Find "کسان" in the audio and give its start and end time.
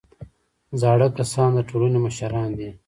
1.17-1.49